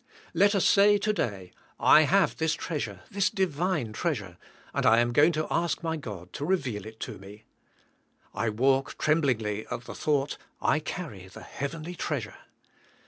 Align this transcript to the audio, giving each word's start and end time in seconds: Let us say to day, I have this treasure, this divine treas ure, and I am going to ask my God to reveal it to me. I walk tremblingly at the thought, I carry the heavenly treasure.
Let 0.33 0.55
us 0.55 0.65
say 0.65 0.97
to 0.97 1.13
day, 1.13 1.51
I 1.79 2.05
have 2.05 2.35
this 2.37 2.55
treasure, 2.55 3.01
this 3.11 3.29
divine 3.29 3.93
treas 3.93 4.19
ure, 4.19 4.37
and 4.73 4.83
I 4.83 4.97
am 4.97 5.13
going 5.13 5.31
to 5.33 5.45
ask 5.51 5.83
my 5.83 5.95
God 5.95 6.33
to 6.33 6.43
reveal 6.43 6.87
it 6.87 6.99
to 7.01 7.19
me. 7.19 7.43
I 8.33 8.49
walk 8.49 8.97
tremblingly 8.97 9.67
at 9.67 9.81
the 9.83 9.93
thought, 9.93 10.39
I 10.59 10.79
carry 10.79 11.27
the 11.27 11.43
heavenly 11.43 11.93
treasure. 11.93 12.37